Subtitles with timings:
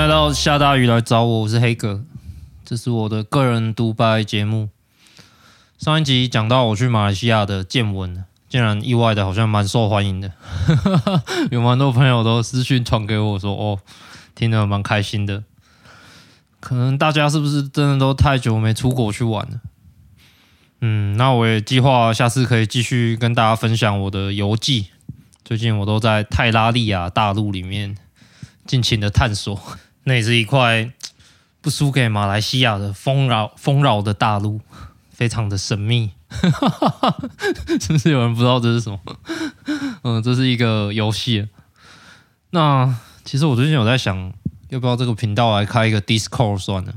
[0.00, 2.02] 来到下大雨来找我，我是黑哥，
[2.64, 4.70] 这是我的个人独白节目。
[5.76, 10.32] 上一集讲到我去马来西亚的见闻，竟然意外的好像蛮受欢迎的，
[11.52, 13.78] 有蛮多朋友都私讯传给我说，哦，
[14.34, 15.44] 听得蛮开心的。
[16.60, 19.60] 可能大家是不是真的都太久没出国去玩了？
[20.80, 24.86] 嗯，那我也计划下次可以继续跟大家分享我的游记。
[25.44, 27.98] 最近我都在泰拉利亚大陆里面。
[28.66, 29.60] 尽情的探索，
[30.04, 30.92] 那也是一块
[31.60, 34.60] 不输给马来西亚的丰饶丰饶的大陆，
[35.10, 36.12] 非常的神秘，
[37.80, 38.98] 是不是有人不知道这是什么？
[40.02, 41.48] 嗯，这是一个游戏。
[42.50, 44.32] 那其实我最近有在想，
[44.70, 46.94] 要不要这个频道来开一个 Discord 算了？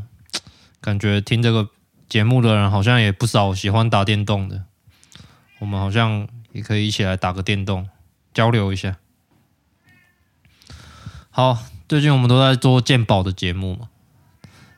[0.82, 1.70] 感觉听这个
[2.10, 4.64] 节目的人好像也不少，喜欢打电动的，
[5.60, 7.88] 我们好像也可以一起来打个电动，
[8.34, 8.98] 交流一下。
[11.30, 11.58] 好，
[11.94, 13.88] 最近我们都在做健保的节目嘛。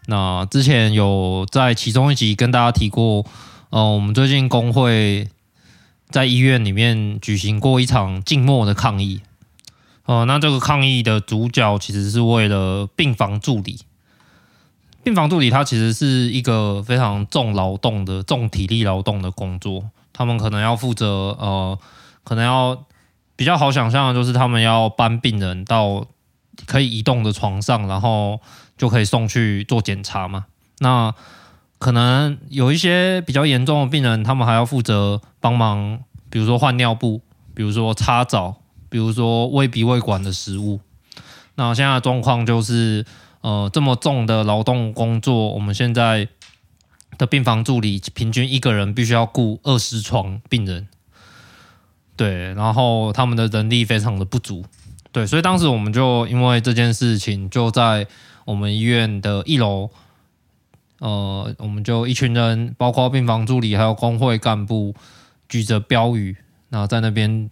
[0.07, 3.25] 那之前有在其中一集跟大家提过，
[3.69, 5.29] 呃，我们最近工会
[6.09, 9.21] 在医院里面举行过一场静默的抗议。
[10.03, 13.79] 呃，那这个抗议的主角其实是为了病房助理。
[15.01, 21.07] 病房助理他其实是一个非常重劳动的、重体力劳动的工作，他们可能要负责，
[21.39, 21.79] 呃，
[22.25, 22.83] 可能要
[23.37, 26.05] 比较好想象的就是他们要搬病人到。
[26.65, 28.39] 可以移动的床上，然后
[28.77, 30.45] 就可以送去做检查嘛。
[30.79, 31.13] 那
[31.77, 37.21] 可能有一些比较严重的病人，他们还要负责帮忙，比如说换尿布，
[37.53, 40.79] 比如说擦澡，比如说喂鼻胃管的食物。
[41.55, 43.05] 那现在的状况就是，
[43.41, 46.27] 呃，这么重的劳动工作，我们现在
[47.17, 50.87] 的病房助理平均一个人必须要顾二十床病人，
[52.17, 54.65] 对，然后他们的人力非常的不足。
[55.15, 58.05] 对，所以当时我们就因为这件事情，就在
[58.43, 59.89] 我们医院的一楼，
[60.99, 64.93] 呃，我们就一群人，包括病房助理还有工会干部，
[65.47, 66.35] 举着标语，
[66.67, 67.49] 然后在那边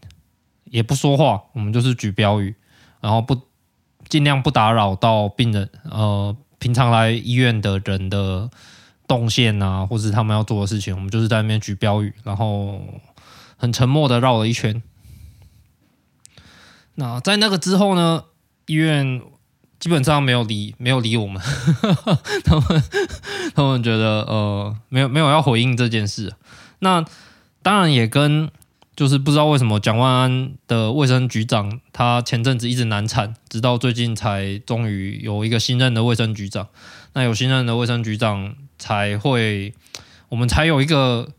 [0.65, 2.53] 也不说话，我们就是举标语，
[2.99, 3.39] 然后不
[4.09, 8.49] 尽量不打扰到病人，呃，平常来医院的人的
[9.07, 12.81] 动线啊，或是他们要做的事情，我们就是在那边举标语，然后
[13.55, 14.83] 很沉默的绕了一圈。
[16.95, 18.23] 那在那个之后呢，
[18.67, 19.21] 医院
[19.79, 21.41] 基本上没有理没有理我们，
[22.45, 22.83] 他们
[23.55, 26.33] 他们觉得呃没有没有要回应这件事。
[26.79, 27.03] 那
[27.61, 28.49] 当然也跟
[28.95, 36.67] 就是不知道为什么蒋万安的卫生局长他前阵子一直难产，直到最近才终于有一个新任的卫生局长。
[37.13, 39.73] 那有新任的卫生局长才会，
[40.29, 41.29] 我们才有一个。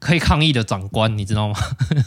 [0.00, 1.54] 可以抗议的长官，你知道吗？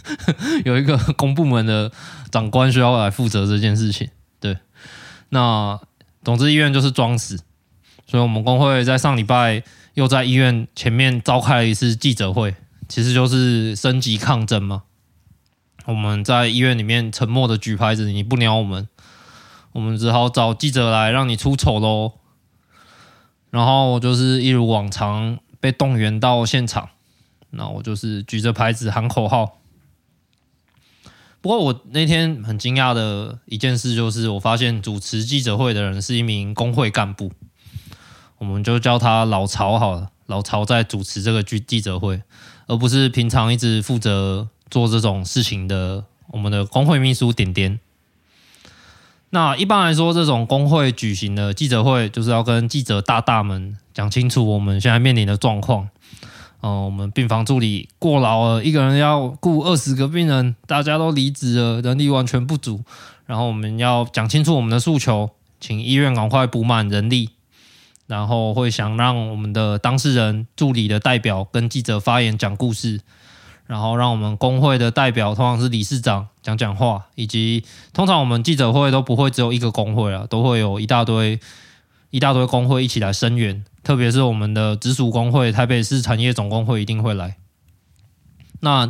[0.66, 1.90] 有一个公部门的
[2.32, 4.10] 长官需要来负责这件事情。
[4.42, 4.58] 对，
[5.30, 5.80] 那
[6.24, 7.38] 总之医院就是装死，
[8.06, 12.56] 所以我们工会在上礼拜又在医院前面召开了一次记者会，
[12.90, 14.84] 其实就是升级抗争嘛。
[15.86, 18.88] 我们在医院里面沉默的举牌子，你不鸟我们，
[19.74, 22.14] 我们只好找记者来让你出丑喽。
[23.52, 26.90] 然后就是一如往常被动员到现场。
[27.56, 29.60] 那我就是举着牌子喊口号。
[31.42, 37.32] 不过我那天很惊讶的一件事就是，我发现主持记者会的人是一名工会干部，
[38.38, 40.10] 我们就叫他老曹好了。
[40.26, 42.22] 老曹在主持这个记记者会，
[42.68, 47.80] 而不是平常一直负责做这种事情的我们的工会秘书点点。
[49.32, 55.90] 那一般来说，这种工会举行的记者会，就是要跟记者大大们讲清楚我们现在面临的状况。
[56.64, 62.82] 哦，我们病房助理过劳了，一个人要顾二十个病人，大家都离职了，人力完全不足。
[63.26, 67.32] 然后我们要讲清楚我们的诉求，请医院赶快补满人力。
[68.08, 73.02] 然后会想让我们的当事人助理的代表跟记者发言讲故事，
[73.66, 81.40] 然后让我们工会的代表通常是理事长讲讲话，以及通常我们记者会都不会只有一个工会啊，都会有一大堆
[82.10, 83.66] 一大堆工会一起来声援。
[83.84, 87.36] 特别是我们的直属工会台北市产业总工会一定会来。
[88.62, 88.90] 那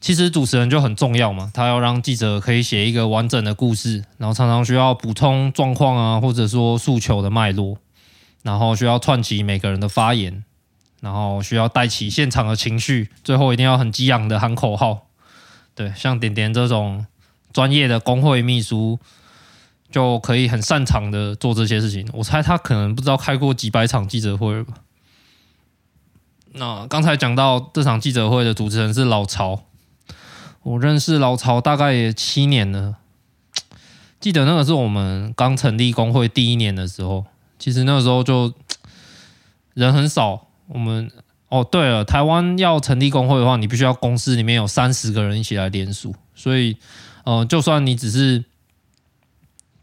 [0.00, 7.78] 其实主持人就很重要嘛，他要让记者可以写一个完整的故事，然后常常需要补充状况啊，或者说诉求的脉络，
[8.42, 10.44] 然后需要串起每个人的发言，
[11.00, 15.08] 然后需要带起现场的情绪，最后一定要很激昂的喊口号。
[15.74, 17.06] 对，像点点这种
[17.52, 19.00] 专业的工会秘书。
[19.90, 22.08] 就可以很擅长的做这些事情。
[22.12, 24.74] 我猜他可能不知道开过几百场记者会吧。
[26.52, 29.64] 那刚才讲到这场记者会的主持人是老曹，
[30.62, 32.96] 我认识老曹大概也七年了。
[34.18, 37.26] 记得那个是我们刚成立工会第一年的时候，
[37.58, 38.52] 其实那个时候就
[39.74, 40.48] 人很少。
[40.68, 41.08] 我们
[41.48, 46.76] 哦，对了，台湾要成立工会的话，你必须要公司里面有三十个人一起来联署，所以，
[47.22, 48.44] 呃，就算你只是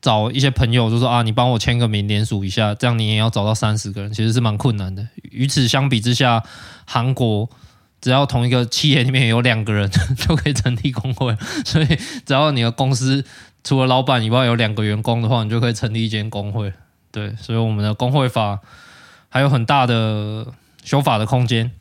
[0.04, 5.08] 找一些朋友，就说啊，你帮我签个名联署一下，这样你也要找到三十个人，其实是蛮困难的。
[5.32, 6.44] 与此相比之下，
[6.86, 7.50] 韩国。
[8.02, 11.34] 只要同一个企业里面有两个人就可以成立工会，
[11.64, 11.86] 所以
[12.26, 13.24] 只要你的公司
[13.64, 16.74] 除了老板以外有两个员工的话，你就可以成立一间工会。
[17.14, 18.60] 对，所以我们的工会法
[19.30, 20.46] 还有很大的
[20.84, 21.72] 修法的空间。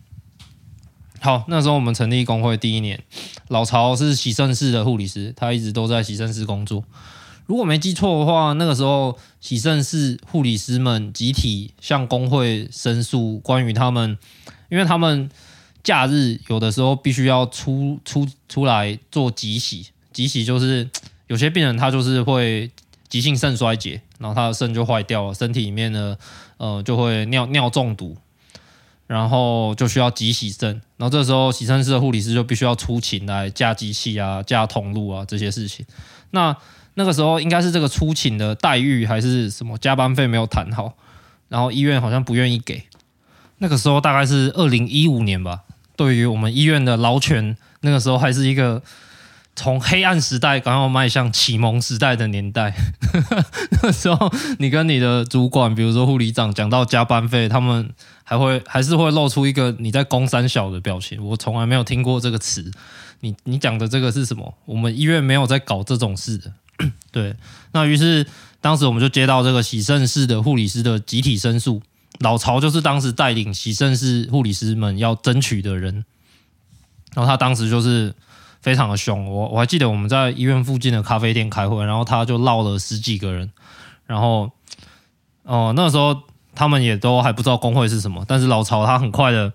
[1.18, 3.02] 好，那时候我们成立工会第一年，
[3.48, 6.84] 老曹是洗肾室的护理师，他一直都在洗肾室工作。
[7.46, 14.18] 如果没记错的话，那个时候喜盛是护理师们集体向工会申诉，关于他们，
[14.68, 15.30] 因为他们。
[15.84, 20.88] 假日有的时候必须要出出出来做急洗，急洗就是
[21.26, 22.70] 有些病人他就是会
[23.08, 26.16] 急性肾衰竭，然后他的肾就坏掉了，身体里面呢
[26.58, 28.16] 呃就会尿尿中毒，
[29.08, 35.84] 然后就需要急洗肾，然后这时候洗肾室的护理师就必须要出勤来架机器啊、架通路啊这些事情。
[36.30, 36.56] 那
[36.94, 40.92] 那个时候应该是这个出勤的待遇还是什么加班费没有谈好，
[41.48, 42.84] 然后医院好像不愿意给。
[43.58, 45.62] 那个时候大概是二零一五年吧。
[45.94, 48.82] 对于我们医院的劳权，那个时候还是一个
[49.54, 52.74] 从黑暗时代刚要迈向启蒙时代的年代。
[53.70, 57.90] 那个时候，你跟你的主管，比如说护理长，讲到加班费，他们
[58.24, 61.24] 还会还是会露出一个你在攻三小的表情。
[61.24, 62.70] 我从来没有听过这个词。
[63.20, 64.54] 你你讲的这个是什么？
[64.64, 66.52] 我们医院没有在搞这种事的。
[67.12, 67.36] 对，
[67.72, 68.26] 那于是
[68.60, 71.82] 当时我们就接到这个洗肾室的护理师的集体申诉。
[72.20, 76.04] 老曹就是当时带领洗肾室护理师们要争取的人，
[77.14, 78.14] 然后他当时就是
[78.60, 79.28] 非常的凶。
[79.28, 83.50] 我我还记得我们在医院附近的咖啡店开会，然后他就闹了十几个人，
[84.06, 84.50] 然后
[85.42, 86.16] 哦、那时候
[86.54, 89.52] 他们也都还不知道工会是什么，但是老曹他很快的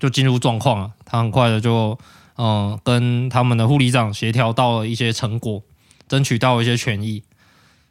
[0.00, 1.96] 就进入状况了，他很快的就
[2.36, 5.62] 嗯、跟他们的护理长协调到了一些成果，
[6.08, 7.22] 争取到一些权益。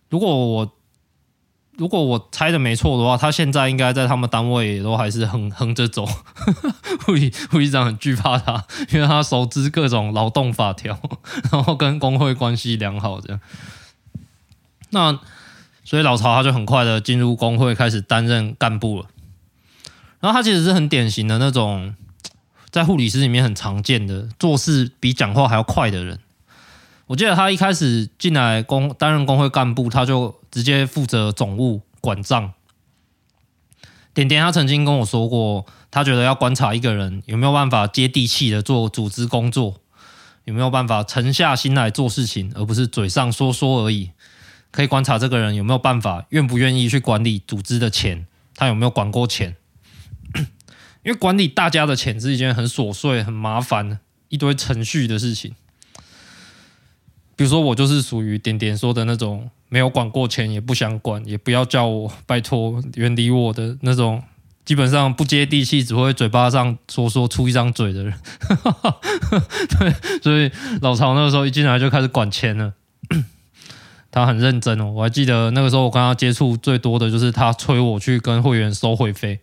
[0.10, 0.74] 如果我
[1.78, 6.06] 如果我猜的没错的话，他现在应该在他们单位也都还是横横着走。
[7.06, 11.00] 护理护理长很惧怕他，因为他熟知各种劳动法条，
[11.54, 13.40] 然后跟工会关系良好这样。
[14.90, 15.20] 那
[15.84, 19.06] 所以老曹他就很快的进入工会，开始担任干部了。
[20.20, 21.94] 然后他其实是很典型的那种，
[22.72, 26.20] 在护理师里面很常见的，做事比讲话还要快的人。
[27.08, 32.54] 我记得他一开始进来工担任工会干部，他就直接负责总务管账。
[34.14, 39.82] 点点他曾经跟我说过，他觉得要观察一个人有没有办法接地气的做组织工作，
[40.44, 44.12] 有没有办法沉下心来做事情，而不是嘴上说说而已。
[44.70, 49.56] 可以观察这个人有没有办法，愿不愿意去管理组织的钱，他有没有管过钱？
[51.04, 55.56] 因为管理大家的钱是一件很琐碎、很麻烦、一堆程序的事情。
[57.38, 64.24] 比如说，我就是属于点点说的那种，没有管过钱，也不想管，也不要叫我，拜托远离我的那种，
[64.66, 68.14] 基本上不接地气，只会嘴巴上说说出一张嘴的人。
[69.78, 72.74] 对，所以老曹那个时候一进来就开始管钱了，
[74.10, 74.92] 他很认真哦。
[74.92, 79.40] 我还记得那个时候我跟他接触最多的就是他催我去跟会员收会费。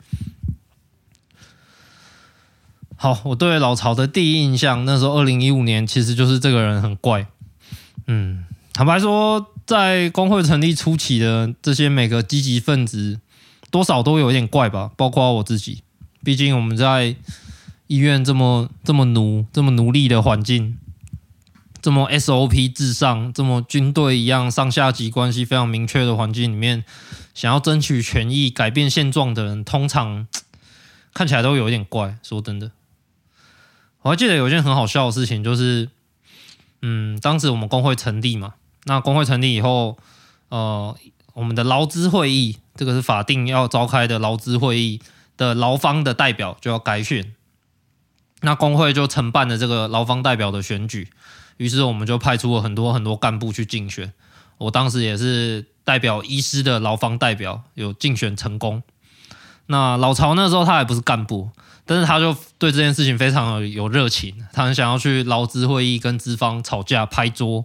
[2.97, 7.29] 好，我对老曹的第一印象，那时候二零一五年，其实就是这个人很怪。
[8.07, 8.45] 嗯，
[8.75, 13.19] 坦白说，在工会成立初期的这些每个积极分子，
[13.71, 15.83] 多少都有一点怪吧，包括我自己。
[16.23, 17.17] 毕竟我们在
[17.87, 20.77] 医院这么这么奴、这么奴隶的环境，
[21.81, 26.85] 这么 SOP 至上、这么军队一样上下级关系非常明确的环境里面，
[27.33, 30.27] 想要争取权益、改变现状的人，通常
[31.15, 32.19] 看起来都有一点怪。
[32.23, 32.71] 说真的，
[34.03, 35.89] 我还记得有一件很好笑的事情，就是。
[36.87, 38.53] 嗯，当时我们工会成立嘛，
[38.85, 39.97] 那工会成立以后，
[40.51, 40.95] 呃，
[41.33, 45.01] 我们的劳资会议，这个是法定要召开的劳资会议
[45.39, 47.33] 的劳方的代表就要改选，
[48.43, 51.09] 那工会就承办了这个劳方代表的选举，
[51.57, 54.13] 于是我们就派出了很多很多干部去竞选，
[54.59, 58.83] 我当时也是代表医师的劳方代表，有竞选成功。
[59.69, 61.49] 那老曹那时候他还不是干部。
[61.87, 67.65] 但是他就对这件事情非常有热情，他很想要去劳资会议跟资方吵架拍桌，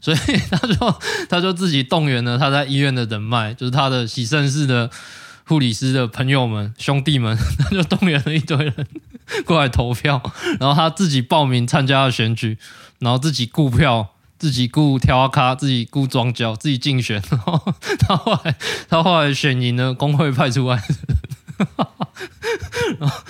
[0.00, 0.16] 所以
[0.50, 4.90] 他就他就自己动员了他在医院的人脉，就是他的洗肾室的
[5.46, 8.86] 护理师的朋友们兄弟们， 他就动员了一堆人
[9.46, 10.20] 过来投票，
[10.60, 12.58] 然后他自己报名参加了选举，
[12.98, 18.56] 然后自己雇票，自己雇挑咖，自己雇装脚，自己竞选， 然后他后来
[18.88, 21.66] 他后来选赢了工会派出来的，
[22.98, 23.22] 然后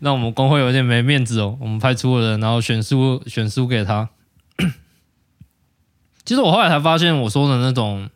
[0.00, 4.08] 让我们工会有点没面子哦，我们派出了人，然后选输选输给他。
[6.24, 8.08] 其实我后来才发现，我说的那种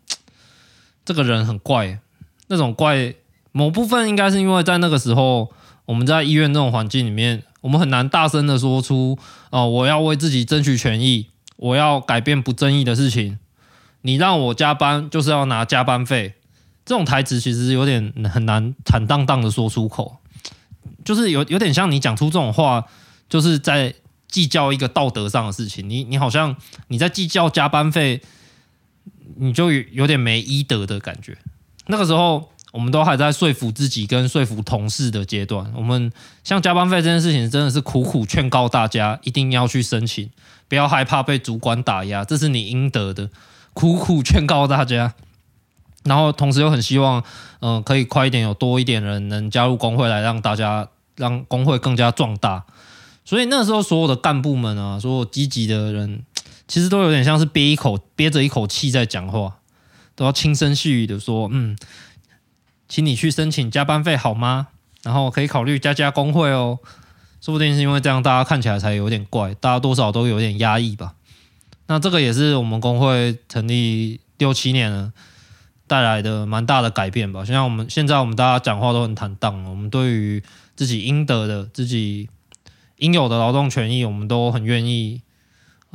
[1.04, 2.00] 这个人很怪，
[2.48, 3.14] 那种怪
[3.52, 5.52] 某部分应该是因为在那个时候
[5.84, 9.18] 我们在医院这种环境里面，我们很难大声的说出
[9.50, 13.38] 哦，我要为自己争取权益，我要改变不正义的事情。
[14.02, 16.34] 你让我加班就是要拿加班费，
[16.84, 20.18] 这种台词其实有点很难坦荡荡的说出口，
[21.04, 22.84] 就是有有点像你讲出这种话，
[23.28, 23.94] 就是在。
[24.26, 26.56] 计较一个道德上的事情，你你好像
[26.88, 28.20] 你在计较加班费，
[29.36, 31.38] 你就有点没医德的感觉。
[31.86, 35.72] 那个时候，我们都还在说服自己跟说服同事的阶段。
[35.76, 36.10] 我们
[36.42, 40.28] 像加班费这件事情，真的是苦苦劝告大家一定要去申请，
[40.66, 43.30] 不要害怕被主管打压，这是你应得的。
[43.72, 45.14] 苦苦劝告大家，
[46.04, 47.22] 然后同时又很希望，
[47.60, 52.64] 嗯、可以快一点，有多一点人能加入工会，来让大家让工会更加壮大。
[53.24, 56.24] 所以那时候，所有的干部们啊，所有积极的人，
[56.68, 59.56] 其实都有点像是憋一口憋着一口气在讲话，
[60.14, 61.76] 都要轻声细语的说：“嗯，
[62.88, 64.68] 请你去申请加班费好吗？
[65.02, 66.78] 然后可以考虑加加工会哦。
[67.40, 71.14] 说不定是因为这样，大家看起来才有点怪，大家多少都有点压抑吧。
[71.86, 75.12] 那这个也是我们工会成立六七年了
[75.86, 77.44] 带来的蛮大的改变吧。
[77.44, 80.42] 现在我们现在，我们大家讲话都很坦荡，我们对于
[80.76, 82.28] 自己应得的自己。
[82.98, 85.20] 应有的劳动权益，我们都很愿意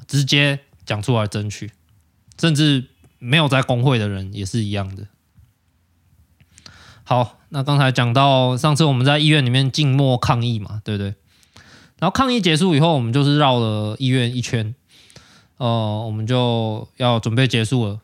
[0.05, 1.71] 直接讲出来争取，
[2.37, 5.07] 甚至没有在工会的人也是一样的。
[7.05, 11.15] 好，那刚才讲到上次我们在医院里面静默抗议嘛，对不对？
[11.99, 14.75] 然后抗议结束以后，我们就是绕了医院一圈，
[15.55, 18.01] 呃，我们就要准备结束了，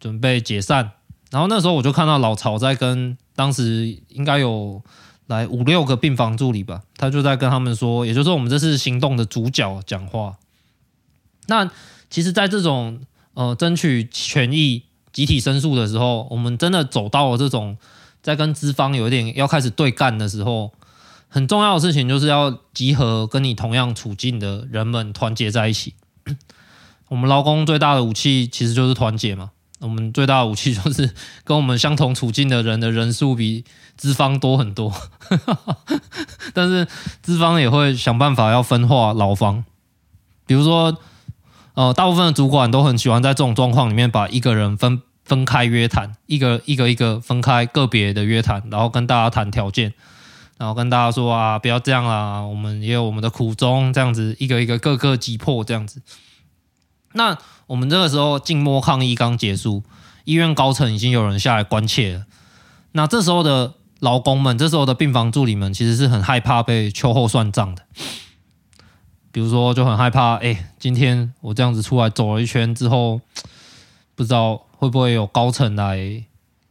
[0.00, 0.92] 准备解散。
[1.30, 4.82] 然后那时候我就看到老曹在跟当时应该有。
[5.28, 10.38] 来五六个病房助理吧，他就在跟他们说，也就是说我们这次行动的主角讲话。
[11.48, 11.70] 那
[12.08, 13.02] 其实，在这种
[13.34, 17.76] 呃争取权益、集体申诉的时候，我们真的走到了这种
[18.22, 20.72] 在跟资方有一点要开始对干的时候，
[21.28, 25.92] 很重要的事情就是要集合跟你同样处境的人们团结在一起。
[27.08, 29.50] 我们劳工最大的武器其实就是团结嘛。
[29.80, 33.64] 我们最大的武器就是跟我们相同处境的人的人数比
[33.96, 34.92] 资方多很多，
[36.52, 36.86] 但是
[37.22, 39.64] 资方也会想办法要分化劳方，
[40.46, 40.96] 比如说，
[41.74, 49.92] 呃，大部分的主管都很喜欢在这种状况里面把一个人分分开约谈，一个一个一个分开个别的约谈，然后跟大家谈条件，
[50.56, 56.00] 然后跟大家说啊，不要这样啦，我们也有我们的苦衷，这样子一个一个各个击破这样子，
[57.12, 57.38] 那。
[57.68, 59.82] 我们这个时候静默抗议刚结束，
[60.24, 62.24] 医院高层已经有人下来关切了。
[62.92, 67.82] 那这时候的劳工们，这时候的病房助理们，其实是很害怕被秋后算账的。
[69.30, 73.20] 比如说，就很害怕，哎，今天我这样子出来走了一圈之后，
[74.14, 76.24] 不知道会不会有高层来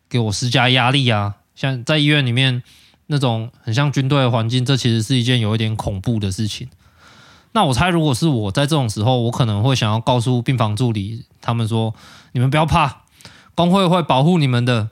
[0.10, 1.36] 给我施加压力啊？
[1.54, 2.64] 像在医院里面
[3.06, 6.68] 那种很像军队的环境，这其实是一件有一点恐怖的事情。
[7.58, 11.92] 那我猜，如果是我在这种时候，我可能会想要告诉病房助理他们说
[12.34, 13.02] ：“你们不要怕，
[13.56, 14.92] 工会会保护你们的。”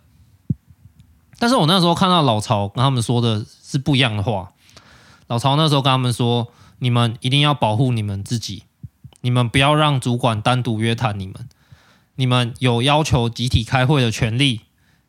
[1.38, 4.50] 但是我那时候看到老曹跟他们说的是不一样的话。
[5.28, 6.48] 老曹那时候跟他们说
[6.80, 8.64] ：“你们一定要保护你们自己，
[9.22, 11.48] 你们不要让主管单独约谈你们。
[12.16, 14.62] 你们有要求集体开会的权利，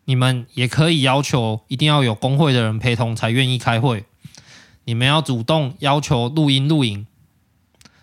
[0.04, 4.04] 你们也可以要求一定要有工会的人陪同才愿意开会。
[4.84, 7.06] 你们要主动要求录音录影。”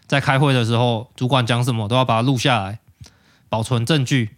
[0.08, 2.80] 在开会的时候，主管讲什么都要把它录下来，
[3.50, 4.36] 保存证据。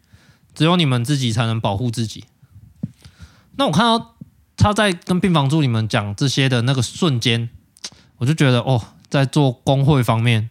[0.53, 2.23] 只有你们自己才能保护自己。
[3.57, 4.15] 那我看到
[4.55, 7.49] 他在跟病房助理们讲这些的那个瞬间，
[8.19, 10.49] 我就觉得哦，在做工会方面，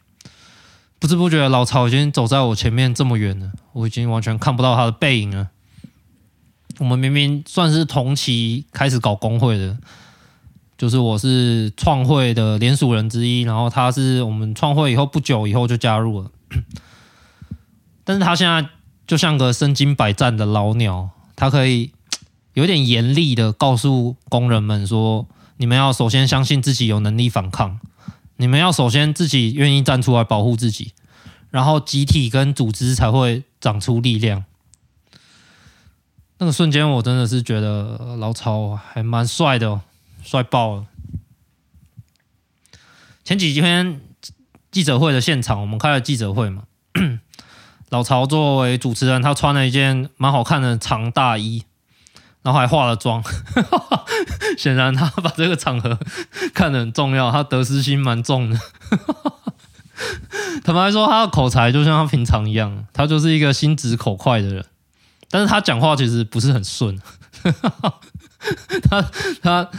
[0.98, 5.48] 不知不觉老曹已经走在我前面这么远了，我已经完全看不到他的背影了。
[6.78, 9.78] 我们明明算是同期开始搞工会的。
[10.76, 16.30] 就是我是创会的联署人之一，然后他是我们创会以后不久以后就加入了，
[18.02, 18.68] 但是他现在
[19.06, 21.92] 就像个身经百战的老鸟，他可以
[22.54, 25.26] 有点严厉的告诉工人们说：
[25.58, 27.78] 你们要首先相信自己有能力反抗，
[28.36, 30.92] 你们要首先自己愿意站出来保护自己，
[31.50, 34.44] 然后集体跟组织才会长出力量。
[36.38, 39.80] 那个瞬间，我真的是觉得老曹还蛮帅的哦。
[40.24, 40.86] 帅爆了！
[43.22, 44.00] 前几天
[44.70, 46.64] 记者会的现场，我们开了记者会嘛，
[47.90, 51.64] 老曹作为主持人，他穿了一件蛮好看的长大衣，
[52.42, 53.22] 然后还化了妆，
[54.58, 55.98] 显然他把这个场合
[56.52, 58.58] 看得很重要，他得失心蛮重的。
[60.64, 64.64] 坦白说，他的口才就像他平常一样，他就是一个心直口快的人，
[65.30, 67.00] 但是他讲话其实不是很顺，
[68.90, 69.70] 他他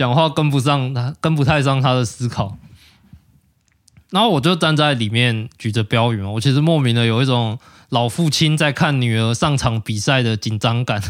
[0.00, 2.56] 讲话跟不上，他跟不太上他的思考。
[4.08, 7.58] 然后我就站在里面举着标语嘛，我其实莫名的有一种
[7.90, 11.02] 老父亲在看女儿上场比赛的紧张感。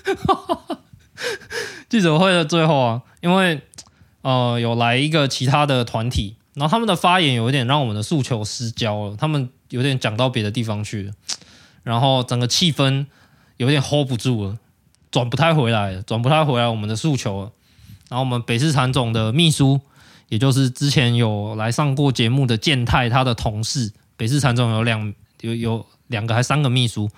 [1.88, 3.62] 记者会的最后啊，因为
[4.20, 11.12] 呃有来一个其他的团体，然后他们的发言有一点让我们的诉求失焦了，他们有点讲到别的地方去了，
[11.84, 13.06] 然后整个气氛
[13.56, 14.58] 有点 hold 不住了，
[15.10, 17.52] 转不太回来，转不太回来我们的诉求了。
[18.08, 19.80] 然后我们北市产总的秘书。
[20.30, 27.10] 也就是之前有来上过节目的健太，他的同事，北市产总有两有有两个还三个秘书，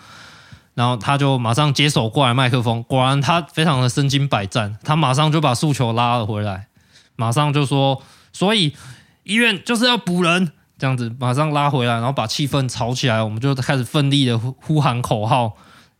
[0.72, 6.68] 然后他就马上接手过来麦克风，果然他非常的身经百战，他马上就把诉求拉了回来，
[7.14, 8.74] 马上就说，所以
[9.24, 15.52] 医院就是要补人，这样子马上拉回来，然后把气氛炒起来，我们就开始奋力的呼喊口号，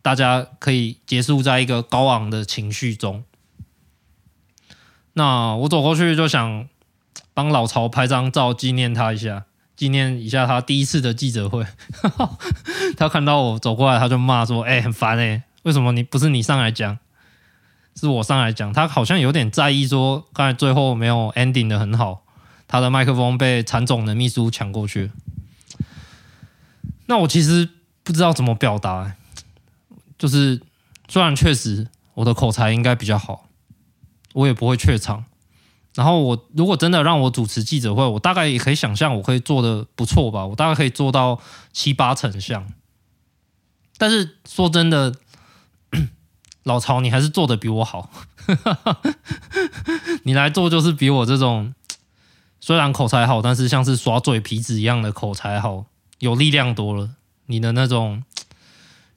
[0.03, 3.23] 大家可以结束在一个高昂的情绪中。
[5.13, 6.67] 那我走过去就想。
[7.35, 9.45] 帮老曹拍张照纪念他一下，
[9.75, 11.65] 纪念一下他第一次的记者会。
[12.95, 16.99] 他看到我走过来，他就骂说：“哎、很烦哎、为什么你不是你上来讲，
[17.95, 22.23] 是我上来讲？”他好像有点在意，说刚才最后没有 ending 的很好，
[22.67, 25.09] 他的麦克风被产总的秘书抢过去。
[27.07, 27.67] 那我其实
[28.03, 29.15] 不知道怎么表达、
[30.23, 30.61] 就是
[31.09, 33.49] 虽然确实我的口才应该比较好，
[34.31, 35.25] 我也不会怯场。
[35.95, 41.41] 然后我如果真的让我主持记者会，我大概也可以想象我可以做得不错吧，我大概可以做到
[41.73, 42.71] 七八成像。
[43.97, 45.13] 但是说真的，
[46.63, 48.09] 老曹你还是做得比我好，
[50.23, 51.75] 你来做就是比我这种
[52.61, 55.87] 虽然口才好，但是像是耍嘴皮子一样的口才好，
[56.19, 57.09] 有力量多了。
[57.47, 58.23] 你的那种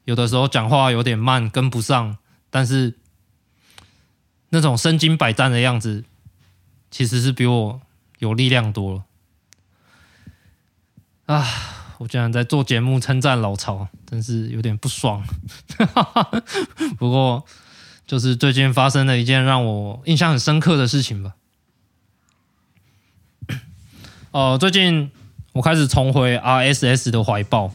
[0.07, 2.17] 有的时候讲话有点慢，跟不上，
[2.49, 2.95] 但是
[4.49, 6.05] 那种身经百战的样子。
[6.89, 7.81] 其实是比我
[8.21, 9.05] 有力量多了
[11.27, 11.45] 啊！
[11.99, 15.23] 我竟然在做节目称赞老曹，真是有点不爽。
[16.97, 17.45] 不过，
[18.07, 21.35] 就是最近发生了一件让我印象很深刻的事情吧。
[24.31, 25.11] 呃，最近
[25.53, 27.75] 我开始重回 RSS 的怀抱。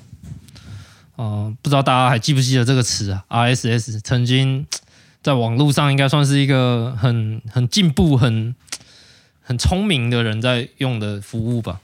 [1.21, 4.65] 呃，不知道大家还记不记得这个词啊？RSS 曾经
[5.21, 8.55] 在网络上应该算是一个很很进步、很
[9.39, 11.79] 很聪明的人在用的服务吧。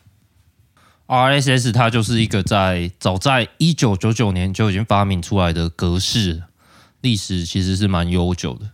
[1.06, 6.42] RSS 它就是一个在早在一九九九年就已经发明出来的格式，
[7.02, 8.72] 历史其实是蛮悠久的。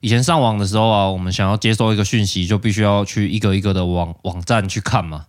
[0.00, 5.24] 以前上网的时候啊，我们想要接收一个讯息，就必须要去一个一个的网网站去看嘛。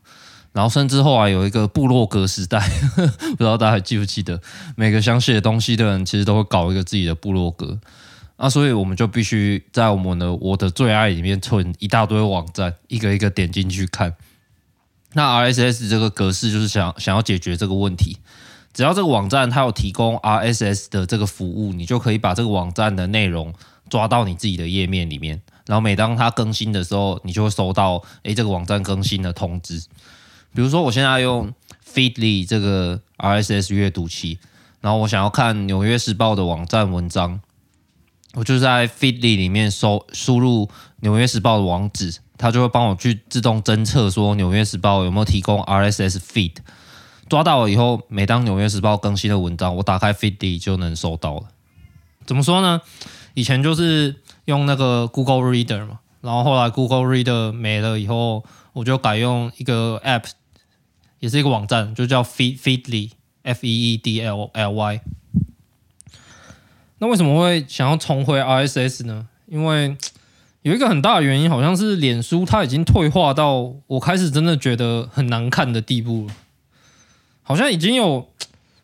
[0.54, 2.60] 然后甚至后来有一个部落格时代，
[2.96, 4.40] 不知道大家还记不记得，
[4.78, 7.80] 每个想写东西的人其实都会搞一个自己的部落格。
[8.38, 14.16] 那、所以我们就必须在我们的我的最爱里面存一大堆网站，一个一个点进去看。
[15.14, 18.18] 那 RSS 这个格式就是想想要解决这个问题，
[18.74, 23.54] 只要这个网站它有提供 RSS 的这个服务，你就可以把这个网站的内容
[23.90, 25.42] 抓到你自己的页面里面。
[25.66, 29.82] 然后每当它更新的时候，你就会收到诶这个网站更新的通知。
[30.54, 31.54] 比如说我现在用
[31.86, 34.40] Feedly 这个 RSS 阅读器，
[34.82, 37.40] 然后我想要看《纽约时报》的网站文章。
[38.36, 40.66] 我就在 Feedly 里面搜输入
[41.02, 46.56] 《纽约时报》的网址，它就会帮我去自动侦测说《纽约时报》有没有提供 RSS feed。
[47.30, 51.44] 抓到了以后，每当《纽约时报》更新的文章，我打开 Feedly 就能收到了。
[52.26, 52.82] 怎么说呢？
[53.36, 60.26] 以前就是用那个 Google Reader 嘛，然后后来 Google Reader 没了以后，我就改用一个 App，
[61.24, 65.00] 也是一个网站，就叫 Feed Feedly，F E E D L L Y。
[66.98, 69.30] 那为什么会想要重回 RSS 呢？
[69.48, 69.96] 因为
[70.64, 76.34] 有一个很大的原因，好像是脸书它已经退化到我开始真的觉得很难看的地步了。
[77.42, 78.28] 好像已经有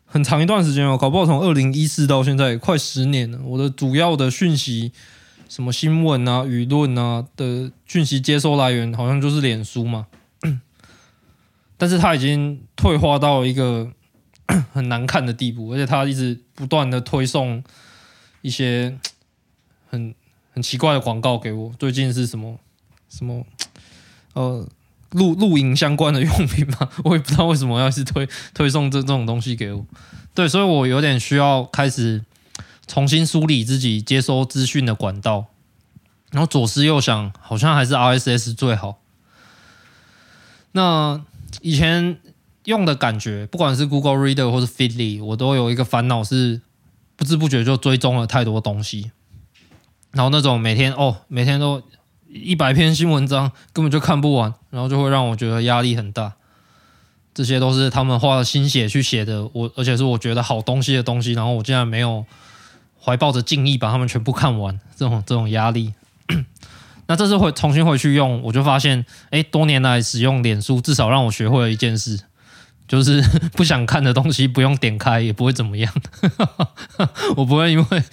[0.06, 3.40] 很长一段时间了，搞不好从二零一四到现在快十年了。
[3.44, 4.94] 我的主要的讯息，
[5.50, 10.08] 什么新闻啊、舆论啊的讯息接收来源，好像就是脸书嘛。
[11.80, 13.92] 但是它已经退化到一个
[14.72, 17.64] 很难看的地步，而且它一直不断的推送。
[18.42, 18.98] 一些
[19.92, 20.16] 很
[20.54, 22.58] 很奇怪的广告给我，最近是什么
[23.10, 23.46] 什么
[24.32, 24.66] 呃
[25.12, 29.86] 露露营相关的用品嘛， 我也不知道为什么要是推推送这这种东西给我。
[30.34, 32.24] 对，所以我有点需要开始
[32.88, 35.48] 重新梳理自己接收资讯的管道，
[36.32, 39.02] 然后左思右想，好像还是 RSS 最好。
[40.72, 41.22] 那
[41.62, 42.18] 以前
[42.66, 46.62] 用的感觉，不管是 Google Reader 或是 Feedly，我都有一个烦恼是
[47.16, 49.12] 不知不觉就追踪了太多东西，
[50.12, 51.82] 然后那种每天哦，每天都
[52.28, 56.34] 一百篇新文章，根本就看不完，然后就会让我觉得压力很大。
[57.34, 62.26] 这些都是他们花了心血去写的，我而且是我觉得好东西的东西，然后我竟然没有
[63.02, 65.94] 怀抱着敬意把他们全部看完，这种这种压力。
[67.10, 72.22] 那这次会重新回去用，我就发现，哎，多年来使用脸书，至少让我学会了一件事，
[72.88, 73.22] 就是
[73.58, 75.94] 不想看的东西不用点开，也不会怎么样。
[77.36, 78.04] 我不会因为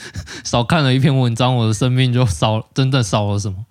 [0.42, 3.66] 少看了一篇文章，我的生命就少，真的少了什么。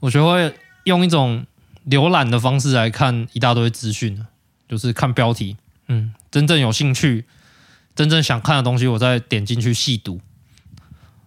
[0.00, 0.52] 我学会
[0.84, 1.46] 用一种。
[1.88, 4.26] 浏览的方式来看一大堆资讯，
[4.68, 7.26] 就是看标题，嗯，真正有兴趣、
[7.94, 10.20] 真正想看的东西，我再点进去细读。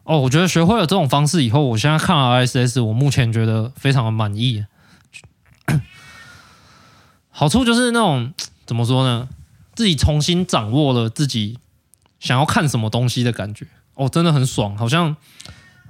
[0.10, 4.66] 哦，我觉得学会了这种方式以后，我现在看 RSS，我目前觉得非常的满意。
[7.30, 8.34] 好处就是那种
[8.66, 9.30] 怎么说呢？
[9.76, 11.60] 自己重新掌握了自己
[12.20, 15.16] 想要看什么东西的感觉，哦，真的很爽，好像。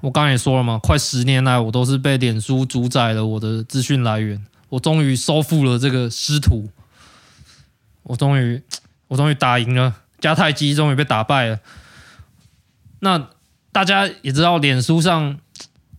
[0.02, 4.46] 我刚才也说了嘛，快十年来，我都是被脸书主宰了我的资讯来源。
[4.68, 6.70] 我终于收复了这个师徒，
[8.04, 8.62] 我终于，
[9.08, 11.60] 我终于打赢了迦太基，终于被打败了。
[13.00, 13.30] 那
[13.72, 15.40] 大家也知道，脸书上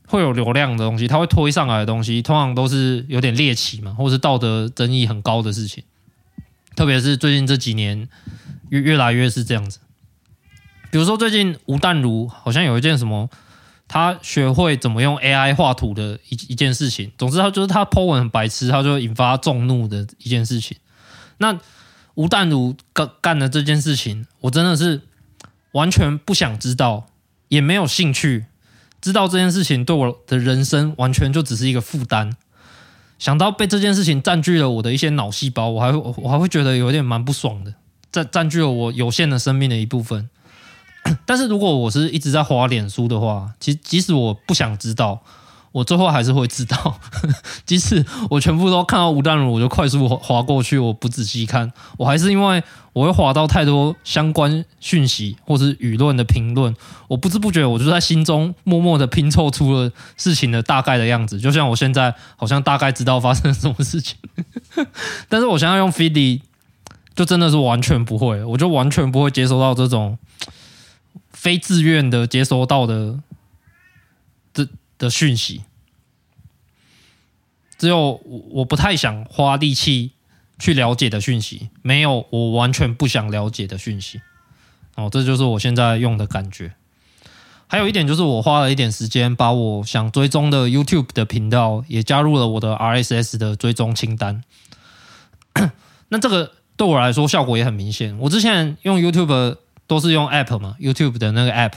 [0.06, 5.84] 会有流量的东西，它会推上来的东西，通常都是有点猎奇嘛，或是道德争议很高的事情。
[6.74, 8.08] 特别是最近这几年，
[8.68, 9.78] 越越来越是这样子。
[10.90, 13.28] 比如说，最近吴淡如好像有一件什么。
[13.92, 20.76] 他学会怎么用 AI 画图的一一件事情，总之他就是他 po 文很白痴，他就引发众怒的一件事情。
[21.38, 21.58] 那
[22.14, 25.00] 吴淡如干干的这件事情，我真的是
[25.72, 27.08] 完全不想知道，
[27.50, 28.46] 也没有兴趣
[29.02, 32.34] 知道这件事情，对我的人生完全就只是一个负担。
[33.18, 37.74] 想到被这件事情占据了我的一些脑细胞，我还我还会觉得有点蛮不爽的，
[38.10, 40.30] 占占据了我有限的生命的一部分。
[41.26, 45.22] 但是如果我是一直在滑脸书的话，其即使我不想知道，
[45.72, 47.00] 我最后还是会知道。
[47.66, 56.74] 即使我全部都看到吴淡如，我就快速滑过去，我不仔细看，我还是因为我会滑到太多相关讯息或是舆论的评论，
[57.08, 61.38] 我不知不觉我就在心中默默的拼凑出了事情的大概的样子。
[61.38, 64.16] 就像我现在好像大概知道发生了什么事情，
[65.28, 66.40] 但是我现在用 Feedy
[67.14, 70.18] 就真的是完全不会，我就完全不会接收到这种。
[71.32, 73.18] 非自愿的接收到的
[75.00, 75.64] 的讯息，
[77.76, 80.12] 只有我不太想花力气
[80.60, 84.20] 去了解的讯息，没有我完全不想了解的讯息。
[84.94, 86.74] 哦，这就是我现在用的感觉。
[87.66, 94.44] 还有一点就是，我花了一点时间，把我想追踪的 YouTube 的频道也加入了我的 RSS 的追踪清单。
[96.10, 98.16] 那这个对我来说效果也很明显。
[98.18, 99.56] 我之前用 YouTube。
[99.90, 101.72] 都是用 App 嘛，YouTube 的那个 App，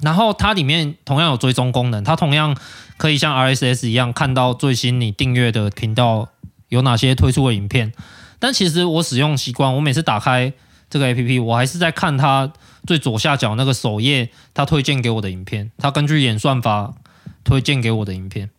[0.00, 2.56] 然后它里面同样有追踪功能，它同样
[2.96, 6.28] 可以像 RSS 一样看到最新你订阅的频道
[6.68, 7.92] 有哪些推出的影片。
[8.38, 10.52] 但其实我使用习惯，我每次打开
[10.88, 12.52] 这个 APP，我还是在看它
[12.86, 16.94] 最左下角那个首页，它推荐给我的影片，它根据演算法
[17.42, 18.50] 推荐给我的影片。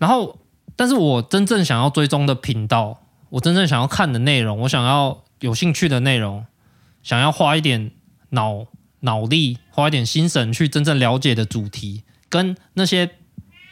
[0.00, 0.38] 然后，
[0.74, 6.44] 但是我真正想要追踪的频道，我真正想要看的内容，我想要有兴趣的内容。
[7.02, 7.92] 想要花一点
[8.30, 8.66] 脑
[9.00, 13.10] 脑力，花一点心神去真正了解的主题，跟那些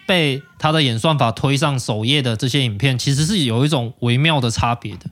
[0.06, 5.10] 被他的演算法推上首页的这些影片，其实是有一种微妙的差别的。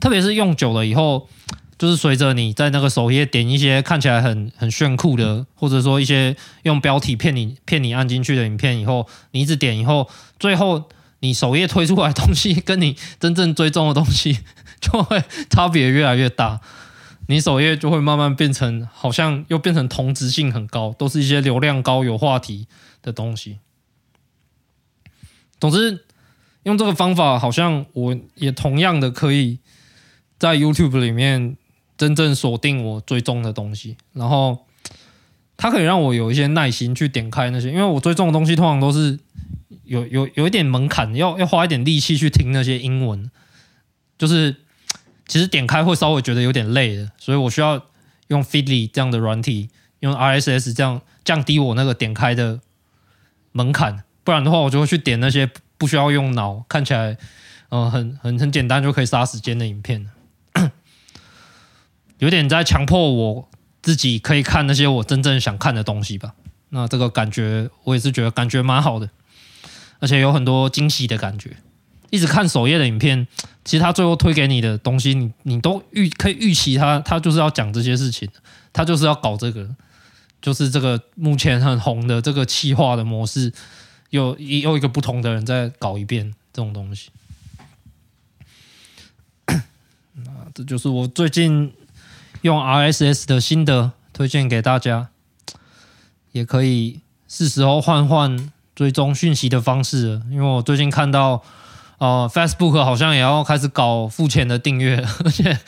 [0.00, 1.28] 特别是用久了以后，
[1.76, 14.38] 就是随着你在那个首页点一些看起来很很炫酷的，或者说一些用标题骗你骗你按进去的影片以后，你一直点以后，最后你首页推出来的东西，跟你真正追踪的东西，
[14.80, 16.60] 就会 差别越来越大。
[17.30, 22.66] 你首页就会慢慢变成，好像又变成同质性很高，都是一些流量高、有话题
[23.02, 23.58] 的东西。
[25.60, 26.06] 总之，
[26.62, 29.58] 用这个方法，好像我也同样的可以
[30.38, 31.58] 在 YouTube 里面
[31.98, 34.64] 真正锁定我追踪的东西，然后
[35.58, 39.18] 它可以让我有一些耐心去点开那些，因为我追踪的东西通常都是
[39.84, 43.30] 有有有一点门槛，要要花一点力气去听那些英文，
[44.16, 44.64] 就是。
[45.28, 47.80] 其实点开会稍微觉得有点累的，所以我需要
[48.28, 49.68] 用 Feedly 这样的软体，
[50.00, 52.60] 用 RSS 这样降低我那个点开的
[53.52, 54.02] 门槛。
[54.24, 57.16] 不然的话，我就会去点那些不需要用脑，看起来
[57.68, 60.08] 呃很很很简单就可以杀时间的影片，
[62.18, 63.48] 有点在强迫我
[63.82, 66.34] 自己可以看那些我真正想看的东西吧。
[66.70, 69.08] 那这个感觉我也是觉得感觉蛮好的，
[70.00, 71.56] 而且有很多惊喜的感觉。
[72.10, 73.26] 一直看首页的影片，
[73.64, 78.26] 其实他最后推给你的东西，你你都预可以预期他他就是要讲这些事情，
[78.72, 79.68] 他就是要搞这个，
[80.40, 83.52] 就是这个目前很红的这个企划的模式，
[84.10, 87.10] 又又一个不同的人在搞一遍这种东西。
[89.46, 91.72] 那这就是我最近
[92.40, 95.08] 用 RSS 的心得，推荐给大家，
[96.32, 101.44] 也可以是时候换换追踪讯息的方式了，因为我最近看到。
[101.98, 105.58] 哦、，Facebook 好像也要开始搞付钱的订阅， 而且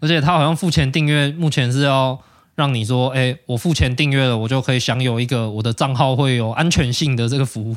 [0.00, 2.20] 而且它好像付钱订阅，目前是要
[2.56, 7.76] 让你说，哎，我付钱订阅了，我就可以享有一个我的账号会有安全性的这个服务。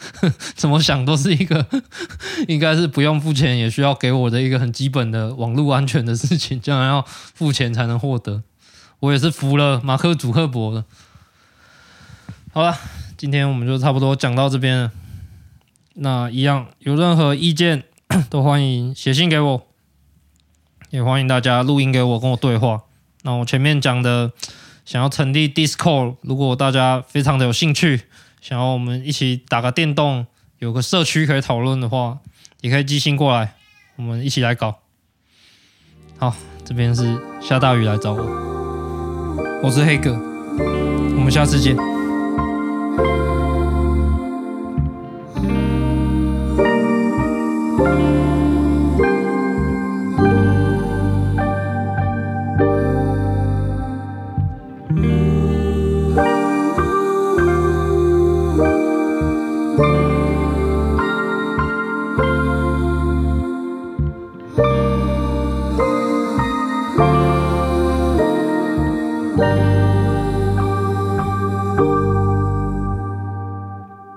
[0.54, 1.64] 怎么想都是一个
[2.46, 8.42] 应该是不用付钱也需要给我的一个很基本的网络安全的事情，竟然要付钱才能获得，
[9.00, 10.84] 我也是服了马克·祖克伯了。
[12.52, 12.76] 好了，
[13.16, 14.92] 今天我们就差不多讲到这边了。
[15.98, 17.84] 那一样，有任何意见
[18.28, 19.66] 都欢迎写信给我，
[20.90, 22.82] 也欢迎大家录音给我，跟我对话。
[23.22, 24.30] 那我前面讲的，
[24.84, 28.02] 想要成立 Discord，如果大家非常的有兴趣，
[28.42, 30.26] 想要我们一起打个电动，
[30.58, 32.18] 有个社区可以讨论的话，
[32.60, 33.54] 也可以寄信过来，
[33.96, 34.76] 我们一起来搞。
[36.18, 38.22] 好，这边是下大雨来找我，
[39.62, 41.95] 我是黑哥，我们下次见。